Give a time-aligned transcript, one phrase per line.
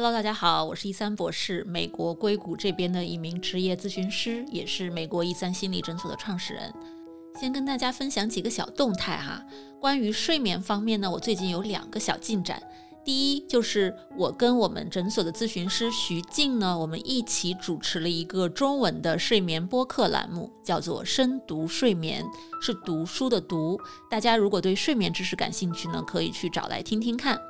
[0.00, 6.72] Hello，大家好，我是一三博士，美国硅谷这边的一名职业咨询师，也是美国一三心理诊所的创始人。
[7.34, 9.44] 先跟大家分享几个小动态哈。
[9.80, 12.62] 关于睡眠方面呢，我最近有两个小进展。
[13.08, 22.22] 第一就是我跟我们诊所的咨询师徐静呢，我们一起主持了一个中文的睡眠播客栏目，叫做“深读睡眠”，
[22.60, 23.80] 是读书的读。
[24.10, 27.40] 大家如果对睡眠知识感兴趣呢，可以去找来听听看。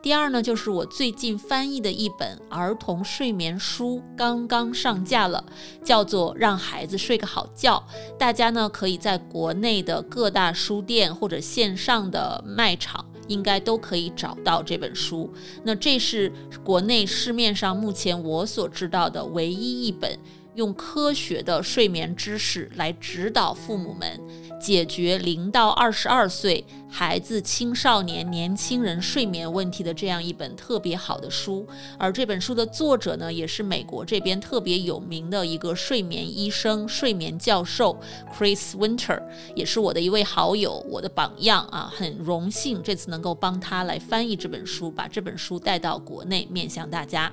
[0.00, 5.44] 第二呢，就是我最近翻译的一本儿童睡眠书刚刚上架了，
[5.84, 7.84] 叫做《让孩子睡个好觉》。
[8.16, 13.04] 大家呢可以在国内的各大书店或者线上的卖场。
[13.30, 15.32] 应该都可以找到这本书。
[15.62, 16.30] 那这是
[16.64, 20.18] 国内市面上目前我所知道的唯一一本。
[20.60, 24.20] 用科学的睡眠知识来指导父母们
[24.60, 31.66] 解决零到二十二岁孩子、青少年、年轻人睡眠问题的这样一本特别好的书。
[31.98, 37.98] 而这本书的作者呢，也是美国这边特别有名的一个睡眠医生、睡眠教授
[38.36, 39.22] Chris Winter，
[39.54, 47.32] 也是我的一位好友，我的榜样啊，很荣幸这次能够帮他来翻译这本书，把这本书带到国内，面向大家。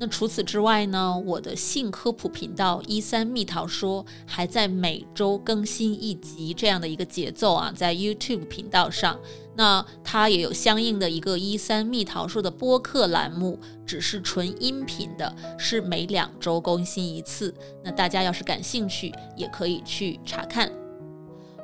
[0.00, 1.18] 那除此之外呢？
[1.26, 9.18] 我的性科普频道一三蜜桃说还在每周更新一集这样的一个节奏啊，在 YouTube 频道上，
[9.56, 17.52] 那它也有相应的一个一三蜜桃说的播客栏目，只是纯音频的，是每两周更新一次。
[17.82, 20.70] 那大家要是感兴趣，也可以去查看。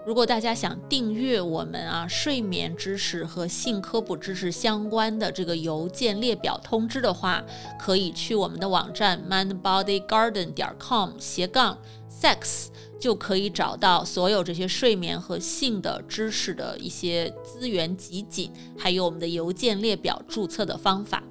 [0.06, 7.42] 如果大家想订阅我们啊睡眠知识和性科普知识相关的这个邮件列表通知的话，
[7.78, 11.78] 可以去我们的网站 mindbodygarden 点 com 斜杠
[12.10, 12.66] sex，
[13.00, 21.22] 就可以找到所有这些睡眠和性的知识的一些资源集锦，还有我们的邮件列表注册的方法。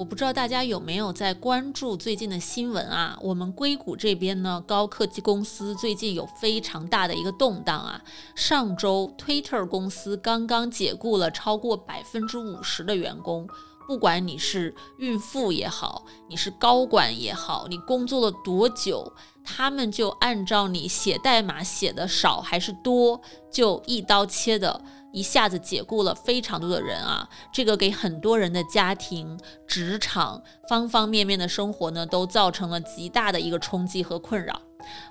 [0.00, 3.18] 我不知道大家有没有在关注最近的新闻啊？
[3.20, 8.00] 我们硅谷这边呢，高科技公司最近有非常大的一个动荡啊。
[8.34, 13.46] 上周，Twitter 公司刚刚解雇了超过百分之五十的员工。
[13.86, 19.12] 不管你是孕妇也好，你是高管也好，你工作了多久，
[19.44, 23.20] 他们就按照你写代码写的少还是多，
[23.52, 24.82] 就一刀切的。
[25.12, 34.60] 一下子解雇了非常多的人啊，这个给很多人的家庭、职场方方面面的生活呢，都造成了极大的一个冲击和困扰。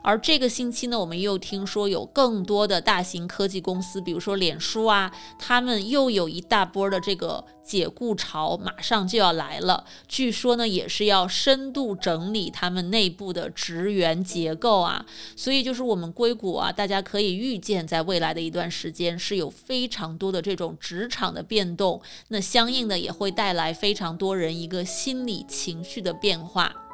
[0.02, 9.86] 而这个星期呢，我们又听说有更多的大型科技公司，比如说脸书啊，他们又有一大波的这个解雇潮，马上就要来了。
[10.08, 15.06] 据说呢，也是要深度整理他们内部的职员结构啊。
[15.36, 26.89] 所以就是我们硅谷啊，大家可以预见，在未来的一段时间是有非常多的这种职场的变动，那相应的也会带来非常多人一个心理情绪的变化。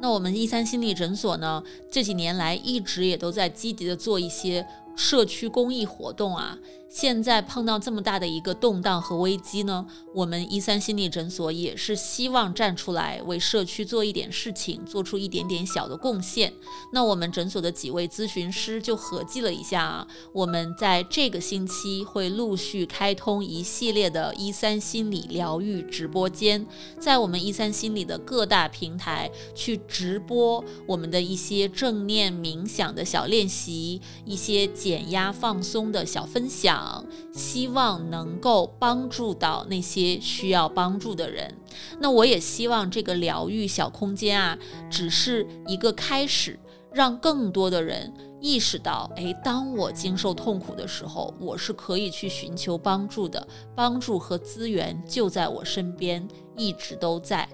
[0.00, 4.66] 那我们一三心理诊所呢，这几年来一直也都在积极的做一些
[4.96, 6.58] 社区公益活动啊。
[6.94, 9.84] 现在碰到这么大的一个动荡和危机呢，
[10.14, 16.52] 我们一三心理诊所也是希望站出来为社区做一点事情，做出一点点小的贡献。
[16.92, 26.64] 那我们诊所的几位咨询师就合计了一下啊，我们在这个星期会陆续开通一系列的一三心理疗愈直播间，
[27.00, 36.83] 在我们一三心理的各大平台去直播我们的一些正念冥想的小练习，一些减压放松的小分享。
[37.32, 41.54] 希望能够帮助到那些需要帮助的人。
[42.00, 44.58] 那我也希望这个疗愈小空间啊，
[44.90, 46.58] 只是一个开始，
[46.92, 57.48] 让更多的人意识到：哎，当我经受痛苦的时候，我是可以去寻求帮助的，帮助和资源就在我身边，一直都在。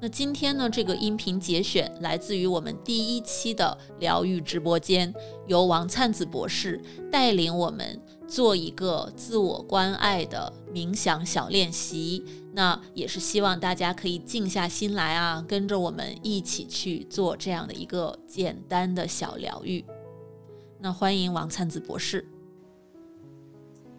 [0.00, 5.12] 那今天呢，这个音频节选来自于我们第一期的疗愈直播间，
[5.48, 12.24] 由王灿子博士带领我们做一个自我关爱的冥想小练习。
[12.52, 19.84] 那也是希望大家可以静下心来啊，跟着我们一起去做这样的一个简单的小疗愈。
[20.78, 22.24] 那欢迎王灿子博士。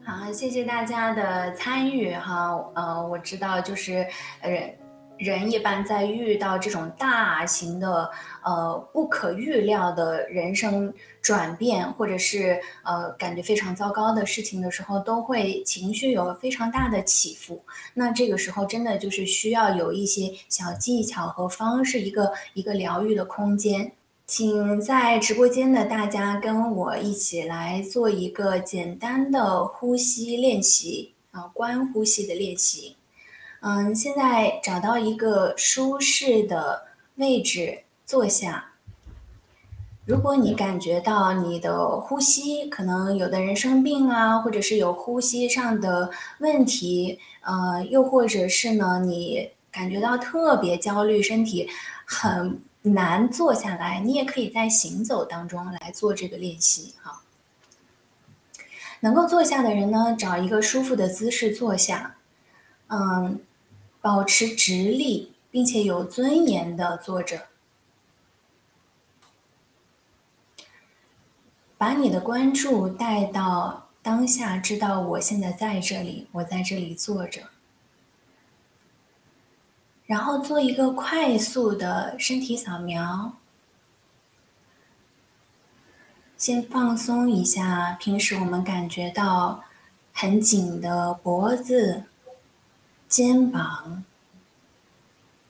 [0.05, 2.53] 好，谢谢大家的参与哈。
[2.75, 4.05] 呃，我知道就是
[4.41, 4.77] 呃。
[5.19, 8.09] 人一般在遇到这种大型的、
[8.43, 17.61] 呃不可预料的人生转变，或者是呃感觉非常糟糕的事情的时候，都会情绪有非常大的起伏。
[17.93, 23.91] 那这个时候真的就是需要有一些小技巧和方式，一个一个疗愈的空间。
[24.25, 32.95] 请在直播间的大家跟我一起来做一个简单的呼吸练习啊，观呼吸的练习。
[33.61, 38.65] 嗯，现在找到一个舒适的位置坐下。
[40.05, 46.09] 如果你感觉到你的呼吸，可能有的人生病啊，或者是有呼吸上的
[46.39, 51.69] 问题，呃，又或者是呢，你感觉到特别焦虑，身体
[52.05, 57.21] 很难坐下来，你也可以在行走当中来做这个练习哈。
[59.01, 62.15] 能够坐下的人呢，找一个舒服的姿势坐下，
[62.87, 63.39] 嗯，
[64.01, 67.47] 保持直立，并且有尊严的坐着。
[71.77, 77.43] 把你的关注带到当下，知道我现在在这里，我在这里坐着，
[80.05, 83.33] 然后做一个快速的身体扫描，
[86.37, 89.63] 先放松一下平时我们感觉到
[90.11, 92.03] 很紧的脖子、
[93.09, 94.03] 肩膀、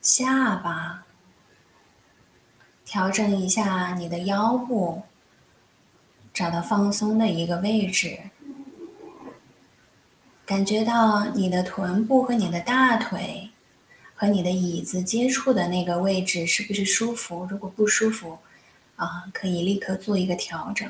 [0.02, 1.04] 下巴，
[2.86, 5.04] 调整一下你的腰部。
[6.34, 8.18] 找到放松的一个位置，
[10.46, 13.50] 感觉到你的臀部和你的大腿
[14.16, 17.46] 和你的椅子接触的那个位置是不是舒服？
[17.50, 18.40] 如果不舒服，
[18.96, 20.90] 啊，可以立刻做一个调整。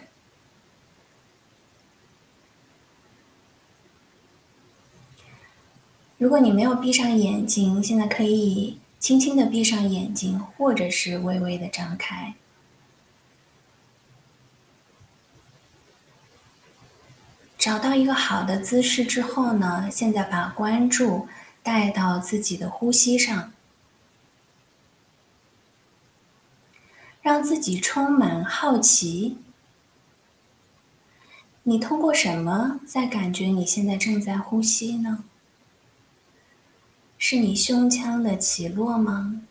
[6.20, 12.34] 如果你没有闭上眼睛，现在可以轻轻的闭上眼睛，或者是微微的张开。
[17.58, 21.30] 找到一个好的姿势之后呢，现在把关注
[21.64, 23.54] 带到自己的呼吸上，
[27.22, 29.38] 让自己充满好奇。
[31.64, 35.24] 你通过什么在感觉你现在正在呼吸呢？
[37.22, 39.42] 是你胸腔的起落吗？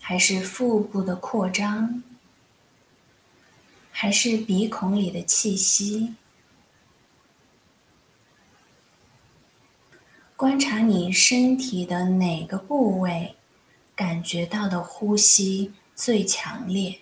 [0.00, 2.02] 还是腹部的扩张？
[3.90, 6.14] 还是鼻孔里的气息？
[10.36, 13.34] 观察你身体的哪个部位，
[13.96, 17.00] 感觉到的呼吸最强烈？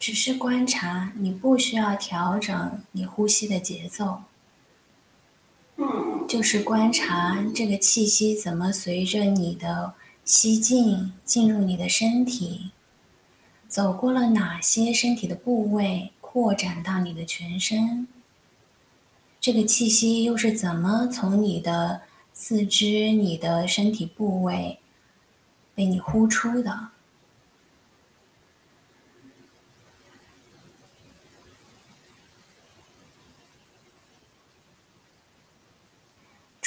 [0.00, 4.22] 只是观察，你不需要调整你呼吸的节奏，
[6.26, 9.94] 就是观察这个气息怎么随着你的。
[10.22, 12.70] 吸进，进入你的身体，
[13.66, 18.06] 走过了哪些身体的部位，扩展到你的全身。
[19.40, 22.02] 这个气息又是怎么从你的
[22.32, 24.78] 四肢、你的身体部位
[25.74, 26.90] 被你呼出的？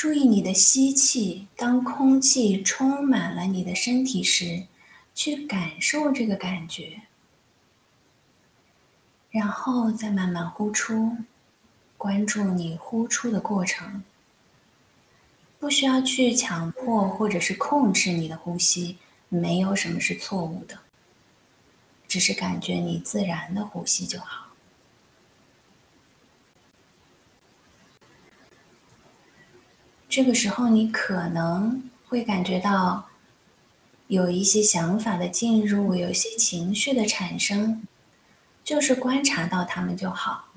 [0.04, 4.68] 注意你的吸气，当空气充满了你的身体时，
[5.16, 7.04] 去感受这个感觉，
[9.32, 11.16] 然后再慢慢呼出，
[11.98, 14.04] 关注你呼出的过程。
[15.58, 18.98] 不需要去强迫或者是控制你的呼吸，
[19.30, 20.78] 没有什么是错误的，
[22.10, 24.43] 只是感觉你自然的呼吸就好。
[30.16, 33.10] 这个时候，你可能会感觉到
[34.06, 37.88] 有一些想法的进入，有一些情绪的产生，
[38.64, 40.50] 就是观察到他们就好，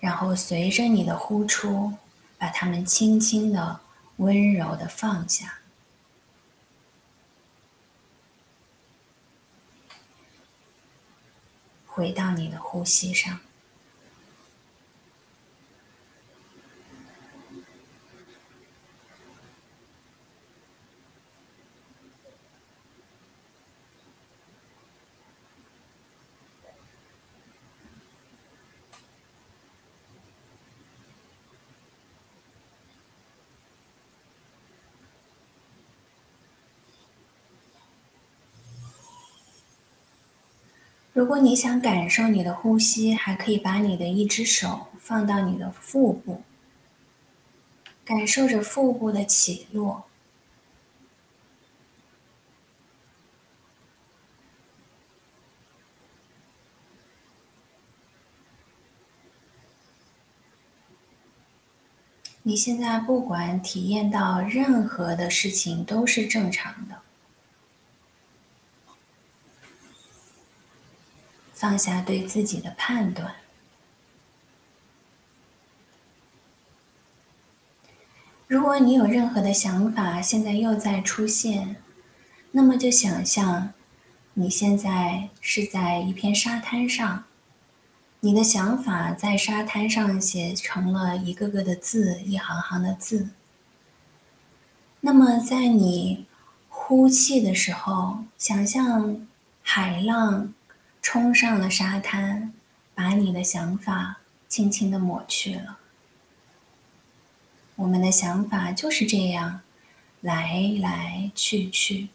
[0.00, 1.92] 然后随着你的呼出，
[2.38, 3.78] 把它们轻轻的、
[4.16, 5.60] 温柔的放下，
[11.86, 13.38] 回到你的呼吸上。
[41.16, 46.42] 如果你想感受你的呼吸，还可以把你的一只手放到你的腹部，
[48.04, 50.04] 感受着腹部的起落。
[62.42, 67.00] 你现在不管体验到任何的事情都是正常的，
[71.56, 73.34] 放下对自己的判断。
[78.46, 81.76] 如果你有任何的想法，现在又在出现，
[82.52, 83.72] 那么就想象
[84.34, 87.24] 你现在是在一片沙滩上。
[88.20, 93.30] 你的想法在沙滩上写成了一个个的字，一行行的字。
[95.00, 96.26] 那么，在你
[96.68, 99.26] 呼气的时候，想象
[99.62, 100.52] 海浪
[101.08, 102.52] 冲上了沙滩，
[102.92, 104.16] 把你的想法
[104.48, 105.78] 轻轻的抹去了。
[107.76, 109.60] 我们的想法就是这样，
[110.20, 112.08] 来来去去。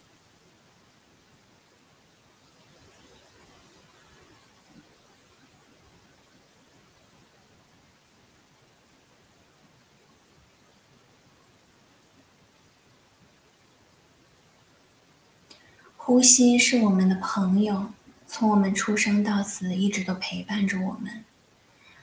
[15.96, 17.94] 呼吸是我们的朋友，
[18.34, 21.26] 从我们出生到死，一直都陪伴着我们。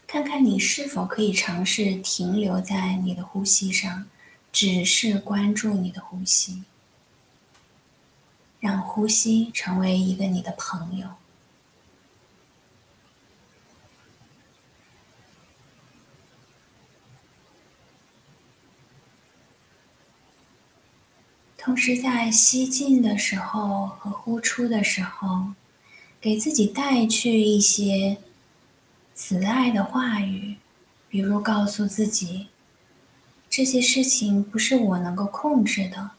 [0.07, 4.07] 看看你是否可以尝试停留在你的呼吸上，
[4.53, 6.65] 只是关注你的呼吸，
[8.61, 11.09] 让呼吸成为一个你的朋友。
[21.57, 25.55] 同时，在吸进的时候和呼出的时候，
[26.21, 28.19] 给自己带去一些
[29.15, 30.57] 慈爱的话语，
[31.09, 32.49] 比如告诉自己，
[33.49, 36.11] 这些事情不是我能够控制的。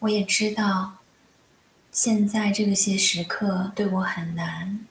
[0.00, 0.94] 我也知道，
[1.92, 4.84] 现在这些时刻对我很难。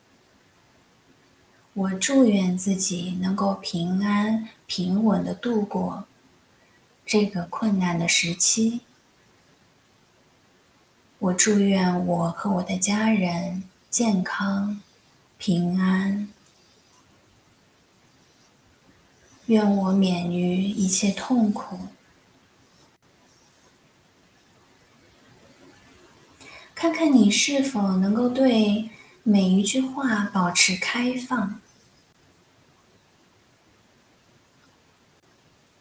[1.74, 6.04] 我祝愿自己能够平安平稳的度过
[7.04, 8.80] 这个困难的时期。
[11.20, 14.80] 我祝愿我和我的家人健康
[15.36, 16.30] 平安，
[19.44, 21.78] 愿我免于一切痛苦。
[26.74, 28.88] 看看你是否能够对
[29.22, 31.60] 每一句话保持开放。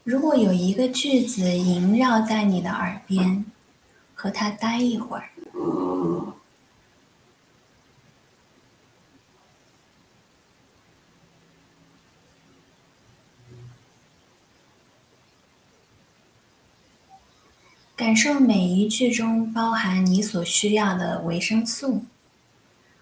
[0.03, 3.46] 如果有一个句子萦绕在你的耳边。
[4.22, 5.29] 和他待一会儿，
[17.96, 22.06] 感受每一句中包含你所需要的维生素，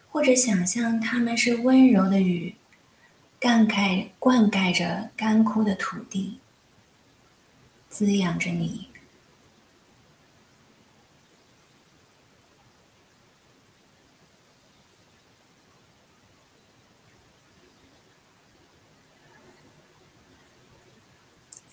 [0.09, 2.55] 或者想象它们是温柔的雨，
[3.39, 6.39] 灌溉灌溉着干枯的土地，
[7.89, 8.87] 滋养着你。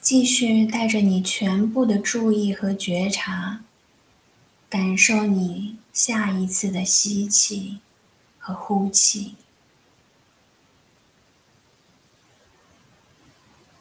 [0.05, 3.63] 继续带着你全部的注意和觉察，
[4.69, 7.79] 感受你下一次的吸气
[8.39, 9.35] 和呼气，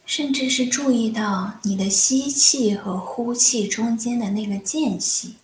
[0.06, 5.34] 甚至是注意到你的吸气和呼气中间的那个间隙。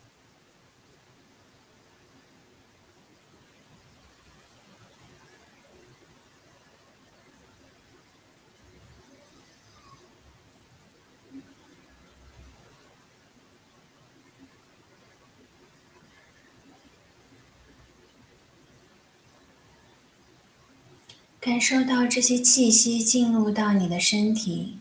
[21.51, 24.79] 感受到这些气息进入到你的身体，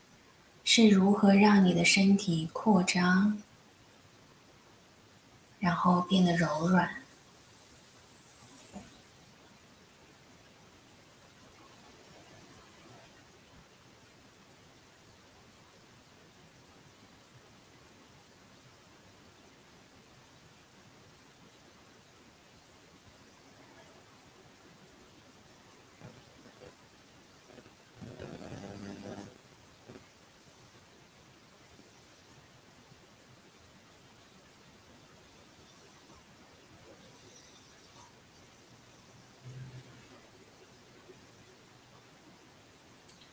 [0.64, 3.42] 是如何让你的身体扩张，
[5.58, 6.99] 然后变得柔软。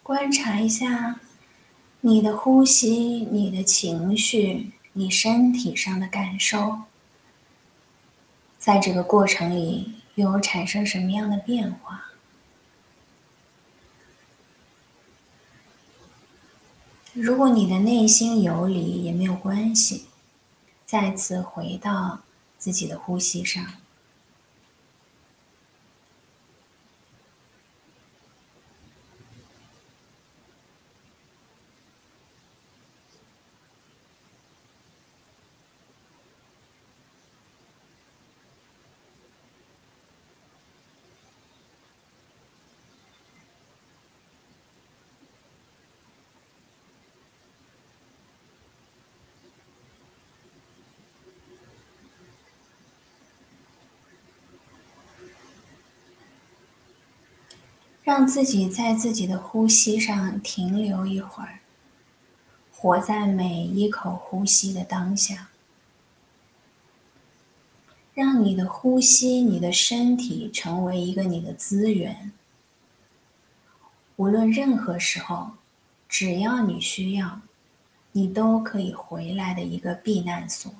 [0.06, 1.18] 观察一下
[2.02, 6.82] 你的呼吸、你的情绪、你身体上的感受，
[8.56, 12.12] 在这个过程里有产生什么样的变化？
[17.12, 20.06] 如果你的内心游离也没有关系，
[20.86, 22.20] 再次回到
[22.56, 23.66] 自己的呼吸上。
[58.06, 61.58] 让自己在自己的呼吸上停留一会儿，
[62.72, 65.48] 活在每一口呼吸的当下，
[68.14, 72.30] 让你的呼吸、你的身体成为一个你的资源。
[74.14, 75.50] 无论任何时候，
[76.08, 77.40] 只要你需要，
[78.12, 80.72] 你都可以回来的一个避难所。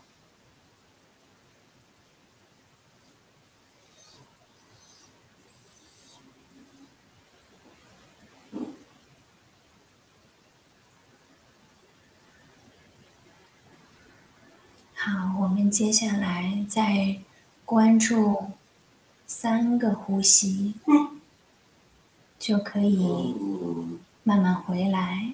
[14.98, 17.16] 好，我们接下来再
[17.64, 18.52] 关注
[19.26, 20.74] 三个呼吸，
[22.38, 23.34] 就可以
[24.22, 25.32] 慢慢回来。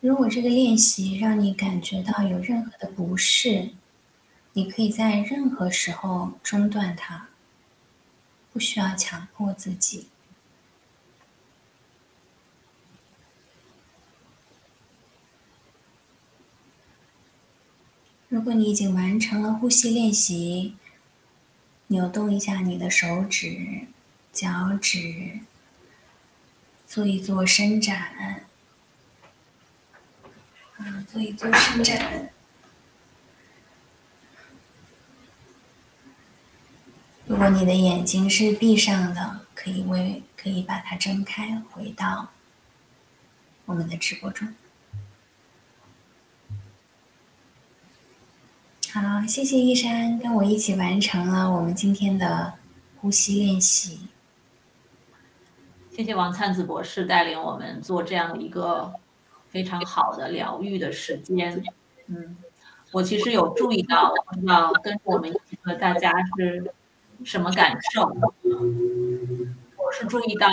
[0.00, 3.70] 如果这个练习让你感觉到有任何的不适，
[4.54, 7.28] 你可以在任何时候中断它，
[8.52, 10.08] 不需要强迫自己。
[18.28, 20.76] 如果你已经完成了呼吸练习，
[21.86, 23.86] 扭动一下你的手指、
[24.32, 25.40] 脚趾，
[26.86, 28.44] 做一做伸展。
[31.10, 32.32] 做一做伸展。
[37.32, 42.28] 如果你的眼睛是闭上的，可以为可以把它睁开，回到
[43.64, 44.46] 我们的直播中。
[48.92, 52.52] 好，谢谢一山跟我一起完成了我们今天的
[53.00, 54.00] 呼吸练习。
[55.90, 58.92] 谢谢王灿子博士带领我们做这样一个。
[59.48, 61.62] 非常好的疗愈的时间，
[62.06, 62.36] 嗯，
[62.90, 66.72] 我其实有注意到，不知道跟我们一起和大家是
[67.24, 68.02] 什么感受。
[69.76, 70.48] 我是注意到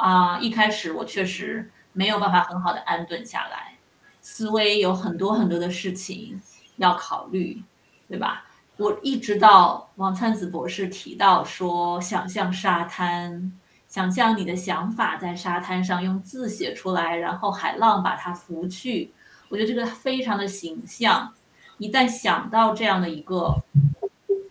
[0.00, 3.76] 啊，一开始我确实没有办法很好的安顿下来，
[4.20, 6.40] 思维有很多很多的事情
[6.76, 7.62] 要考虑，
[8.08, 8.44] 对吧？
[8.76, 13.52] 我一直到王灿子博士提到说，想象沙滩。
[13.88, 19.10] 想象你的想法在沙滩上用字写出来，然后海浪把它拂去。
[19.48, 21.32] 我觉得这个非常的形象。
[21.78, 23.54] 一旦想到这样的一个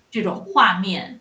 [0.10, 1.20] 这种画面，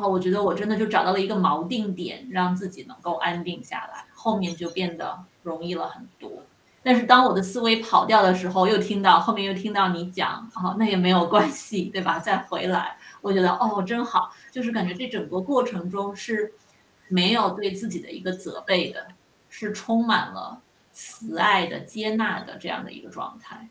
[0.00, 6.30] 后我觉得我真的就找到了一个锚定点，让自己能够安定下来，后面就变得容易了很多。
[6.82, 12.18] 但是当我的思维跑掉的时候，又听到后面又听到你讲，哦，那也没有关系，对吧？
[12.18, 16.52] 再回来，我觉得哦，真好，就是感觉这整个过程中是。
[17.12, 19.08] 没有对自己的一个责备的，
[19.48, 23.68] 是充满了慈爱的、接纳的这样的一个状态。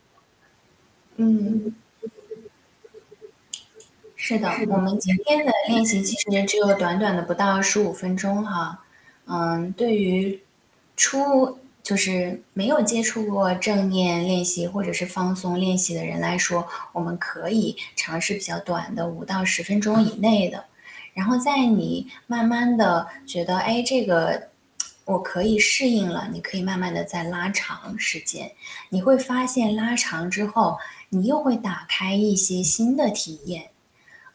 [1.15, 1.73] 嗯，
[4.21, 8.77] 是的，我们今天的练习其实只有短短的不到十五分钟哈。
[9.27, 10.37] 嗯，对于
[10.97, 20.65] 初就是没有接触过正念练习或者是放松练习的人来说，我们可以尝试比较短的五到十分钟以内的。
[21.13, 24.49] 然后在你慢慢的觉得，哎，这个
[25.05, 28.51] 我可以适应了，你可以慢慢的再拉长时间，
[28.89, 30.77] 你会发现拉长之后，
[31.07, 33.69] 你又会打开一些新的体验。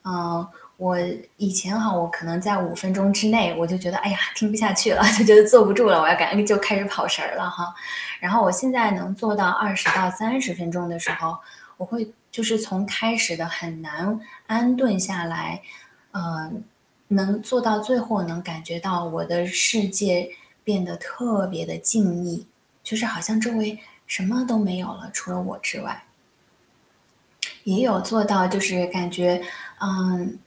[0.04, 0.98] 嗯，我
[1.36, 7.74] 以前哈，我可能在五分钟之内，我就觉得，哎呀，听不下去了， 就觉得坐不住了，我要赶紧就开始跑神儿了哈。
[8.20, 11.38] 然后我现在能做到二十到三十分钟的时候，
[11.76, 15.60] 我会就是从开始的很难安顿下来，
[16.12, 16.64] 嗯。
[17.08, 20.28] 能做到最后，能感觉到我的世界
[20.64, 22.44] 变得特别的静谧，
[22.82, 26.02] 就是好像周围什么都没有了，除了我之外。
[27.64, 29.40] 也有做到，就是感觉，
[29.84, 30.38] 嗯，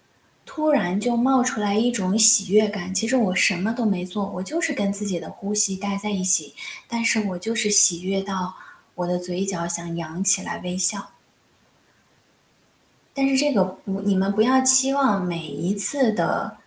[0.45, 2.91] 突然就冒出来一种喜悦感。
[2.91, 6.55] 其实我什么都没做，我就是跟自己的呼吸待在一起，
[6.87, 8.55] 但是我就是喜悦到
[8.95, 11.09] 我的嘴角想扬起来微笑。
[13.13, 16.57] 但是这个不，你们不要期望每一次的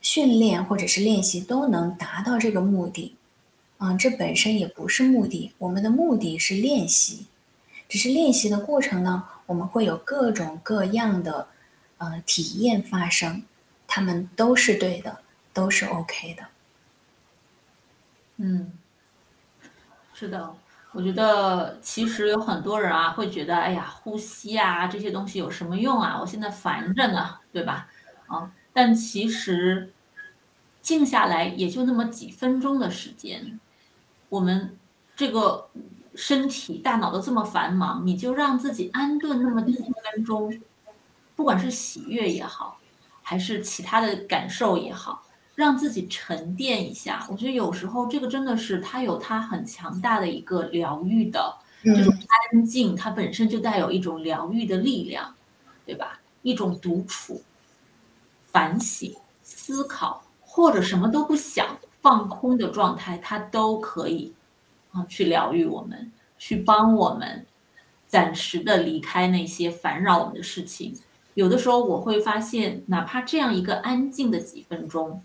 [0.00, 3.14] 训练或者是练习都能达到这个目的，
[3.78, 5.52] 嗯，这本身也不是目的。
[5.58, 7.26] 我们的目的是练习，
[7.88, 11.48] 只是练习的过程呢，我们会有各种各样的
[11.98, 13.42] 呃体验发生，
[13.86, 15.18] 他们都是对的，
[15.52, 16.44] 都是 OK 的。
[18.38, 18.72] 嗯，
[20.14, 20.54] 是的。
[20.92, 26.18] 我觉得其实有很多人啊，会觉得，哎呀，呼吸啊这些东西有什么用啊？
[26.18, 27.88] 我现在烦着呢，对吧？
[28.26, 29.92] 啊，但其实
[30.80, 33.60] 静下来也就那么几分钟的时间，
[34.30, 34.78] 我们
[35.14, 35.68] 这个
[36.14, 40.58] 身体、大脑都这么繁忙，你就让自己安顿那么几分钟，
[41.38, 42.80] 不管是喜悦也好，
[43.22, 45.22] 还是其他的感受也好。
[45.54, 52.12] 让自己沉淀一下，我觉得有时候这个真的是它有它很强大的一个疗愈的这种
[52.52, 55.32] 安静，它本身就带有一种疗愈的力量，
[55.86, 56.18] 对吧？
[56.42, 57.40] 一种独处、
[58.50, 64.32] 反省、思考，或者什么都不想、放空的状态，它都可以
[64.90, 67.46] 啊去疗愈我们，去帮我们
[68.08, 70.96] 暂时的离开那些烦扰我们的事情。
[71.38, 75.22] 有的时候我会发现，哪怕这样一个安静的几分钟。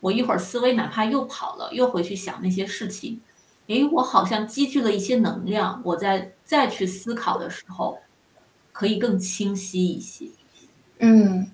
[0.00, 3.20] 我一会儿思维哪怕又跑了，又回去想那些事情，
[3.68, 8.00] 诶，我好像积聚了一些能量，我在再去思考的时候，
[8.72, 10.26] 可以更清晰一些。
[10.98, 11.48] 嗯，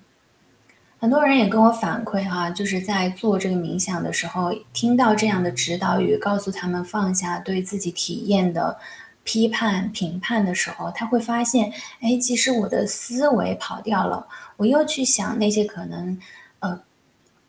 [0.99, 8.79] 很多人也跟我反馈哈，就是在做这个冥想的时候，听到这样的指导语，告诉他们放下对自己体验的
[9.25, 16.17] 批判评判的时候，他会发现，哎，其实我的思维跑掉了，我又去想那些可能，
[16.59, 16.81] 呃，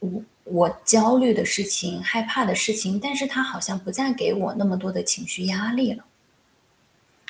[0.01, 0.11] 我。
[0.49, 6.05] 我焦虑的事情、害怕的事情，但是他好像不再给我那么多的情绪压力了。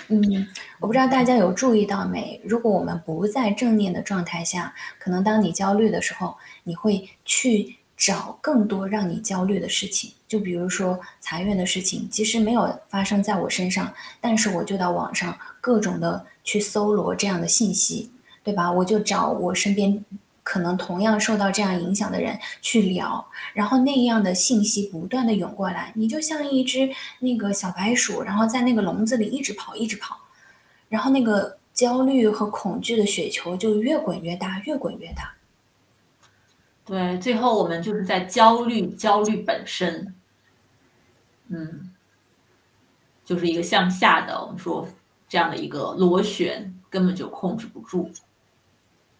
[0.08, 0.46] 嗯，
[0.80, 2.38] 我不知道大家有注意到没？
[2.44, 10.12] 如果我们不在正念的状态下，可能当你焦虑的时候，你会去找更多让你焦虑的事情。
[10.28, 18.10] 就比如说财运的事情，其实没有发生在我身上，但是我就到网上各种的去搜罗这样的信息，
[18.42, 18.70] 对吧？
[18.70, 20.04] 我就找我身边。
[20.48, 30.16] 可能同样受到这样影响的人去聊，然后那样的信息不断的涌过来，你就像一只那个小白鼠，然后在那个笼子里一直跑，一直跑，
[30.88, 35.34] 然后那个焦虑和恐惧的雪球就越滚越大，越滚越大。
[36.86, 40.14] 对，最后我们就是在焦虑，焦虑本身，
[41.48, 41.92] 嗯，
[43.24, 44.88] 就是一个向下的，我们说
[45.28, 48.08] 这样的一个螺旋，根本就控制不住。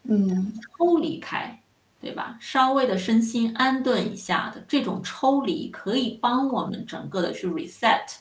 [0.05, 1.61] 嗯，抽离开，
[2.01, 2.39] 对吧？
[2.41, 8.19] 稍微的身心安顿一下的这种抽离，可以帮我们整个的去 reset。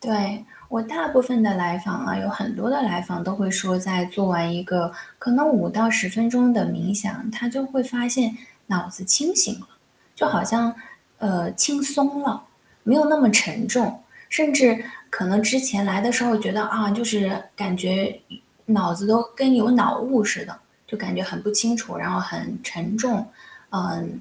[0.00, 8.36] 对我大部分的来访啊，有很多的来访都会说，在做完一个可能五到十分钟的冥想，他就会发现
[8.66, 9.68] 脑子清醒了，
[10.14, 10.74] 就好像
[11.18, 12.42] 呃轻松了，
[12.82, 18.20] 没有那么沉重，甚至可能之前来的时候觉得啊，就是感觉。
[18.66, 23.26] 脑子都跟有脑雾似的，就感觉很不清楚，然后很沉重，
[23.70, 24.20] 嗯，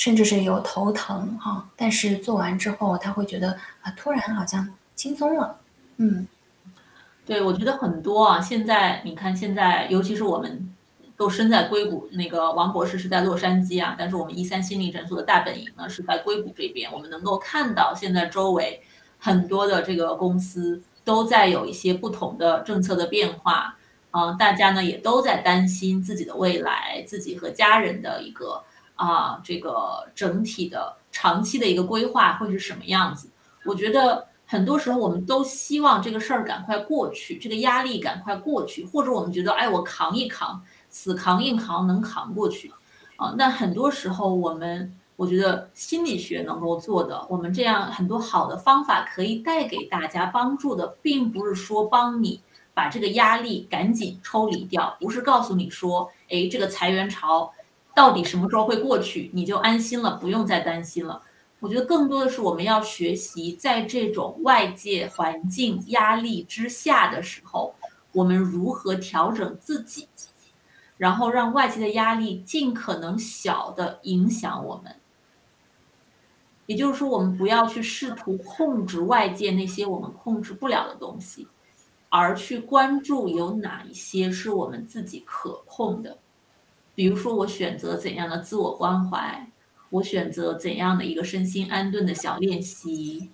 [0.00, 1.68] 甚至是有头疼哈。
[1.76, 3.50] 但是做完之后，他会觉得
[3.82, 5.54] 啊，突然好像轻松了，
[5.98, 6.26] 嗯，
[7.26, 8.40] 对，我觉得很多啊。
[8.40, 10.74] 现在你看，现在尤其是我们
[11.18, 18.80] 都身在硅谷，那个王博士是在洛杉矶啊，但是我们一三心理诊所的大本营呢是在硅谷这边，我们能够看到现在周围
[19.18, 20.82] 很多的这个公司。
[21.02, 23.74] 都在有一些不同的政策的变化，
[24.10, 28.62] 嗯，大家呢也都在担心自己的未来，自己和家人的一个
[29.04, 33.28] 啊这个整体的长期的一个规划会是什么样子？
[33.64, 42.72] 我觉得很多时候我们都希望这个事儿赶快过去，这个压力赶快过去，或者我们觉得哎我扛一扛，死扛硬扛能扛过去，
[43.16, 44.94] 啊，那很多时候我们。
[45.20, 52.40] 我觉得心理学能够做的，我们这样很多好的方法可以带给大家帮助的，并不是说帮你
[52.72, 57.52] 把这个压力赶紧抽离掉，不是告诉你说，哎，这个裁员潮
[57.94, 61.20] 到底什么时候会过去，你就安心了，不用再担心了。
[61.58, 67.74] 我觉得更多的是我们要学习，在这种外界环境压力之下的时候，
[68.12, 70.08] 我们如何调整自己，
[70.96, 74.96] 然后让外界的压力尽可能小的影响我们。
[76.64, 81.46] 也就是说，我们不要去试图控制外界那些我们控制不了的东西，
[82.08, 86.16] 而去关注有哪一些是我们自己可控的。
[87.00, 89.48] 比如说，我选择怎样的自我关怀，
[89.88, 93.30] 我选择怎样的一个身心安顿的小练习，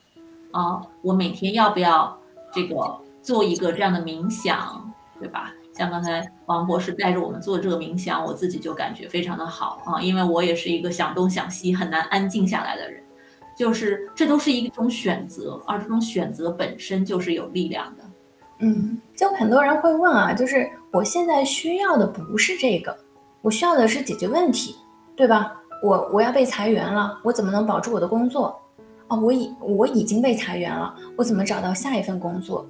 [0.52, 2.16] 啊，我每天要不要
[2.52, 2.76] 这个
[3.22, 5.52] 做一个这样的冥想，对吧？
[5.72, 13.02] 像刚才王博士带着我们做这个冥想，我自己就感觉非常的好啊，因为我也是一个想东想西、很难安静下来的人。
[13.58, 18.04] 就是这都是一种选择，而这种选择本身就是有力量的。
[18.60, 22.96] 嗯，就很多人会问啊，就是我现在需要的不是这个，
[23.46, 24.74] 我需要的是解决问题，
[25.14, 25.54] 对吧？
[25.80, 28.60] 我我要被裁员了，我怎么能保住我的工作？
[29.06, 32.66] 哦，我已我已经被裁员了，我怎么找到下一份工作？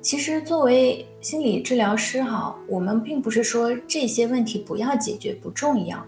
[0.00, 6.04] 其实作为心理治疗师哈，我们并不是说这些问题不要解决不重要，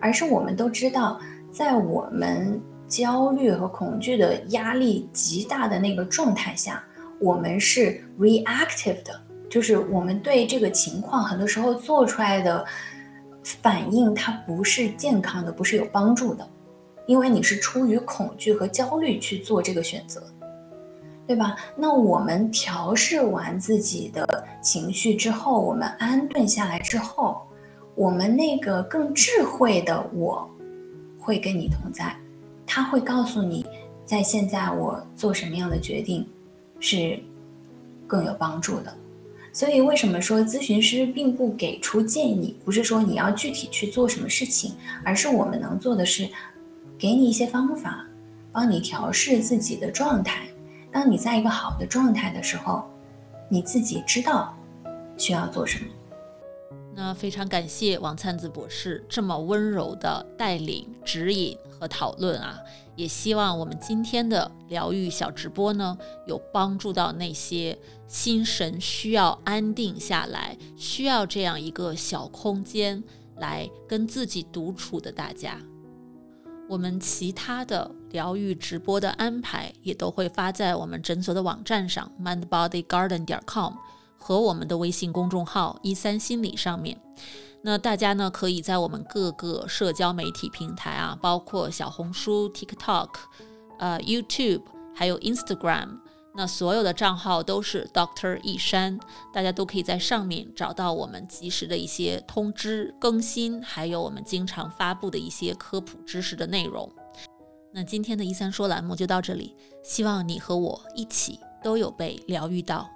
[0.00, 1.20] 而是我们都知道，
[1.52, 2.58] 在我们。
[2.88, 6.82] 焦虑和恐惧的压力极大的那个状态下，
[7.20, 12.64] 我们是 reactive 的，就是我们对这个情况很多时候做出来的
[13.62, 16.48] 反应，它不是健康的，不是有帮助的，
[17.06, 20.22] 因为你是出于恐惧和焦虑去做这个选择，
[21.26, 21.56] 对吧？
[21.76, 27.40] 那我们调试完自己的情绪之后，我们安顿下来之后，
[27.94, 30.48] 我们那个更智慧的我
[31.18, 32.14] 会跟你同在。
[32.66, 33.64] 他会告诉你，
[34.04, 36.28] 在现在我做什么样的决定
[36.80, 37.18] 是
[38.06, 38.94] 更有帮助的。
[39.58, 42.54] 所以，为什么说咨询师并不给出建议？
[42.64, 46.28] 不是说你要具体去做什么事情，而是我们能做的是
[46.96, 48.06] 给你一些方法，
[48.52, 50.46] 帮你调试自己的状态。
[50.92, 52.88] 当你在一个好的状态的时候，
[53.48, 54.56] 你自己知道
[55.16, 55.86] 需要做什么。
[56.94, 62.60] 那非常感谢王灿子博士这么温柔的带领、指引和讨论啊！
[62.98, 73.04] 也希望我们今天的疗愈小直播呢，有帮助到那些心神需要安定下来、需要这样一个小空间
[73.36, 75.60] 来跟自己独处的大家。
[76.68, 83.74] 我们其他的疗愈直播的安排也都会发在我们诊所的网站上，mindbodygarden 点 com。
[84.20, 87.00] 和我们的微信公众号“一三心理”上面，
[87.62, 93.08] 那大家呢可以在我们各个社交媒体平台啊，包括小红书、TikTok、
[93.78, 94.62] 呃 YouTube，
[94.94, 95.98] 还有 Instagram，
[96.34, 98.98] 那所有的账号都是 Doctor 一山，
[99.32, 106.88] 大家都可以在上面找到我们及时的一些通知更新，还有我们经常发布的一些科普知识的内容。
[107.72, 112.88] 那今天的“一三说”栏目就到这里，希望你和我一起都有被疗愈到。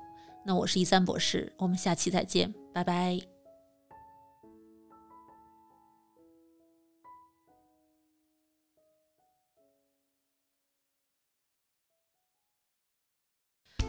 [0.46, 3.31] 那我是一三博士，我们下期再见，拜拜。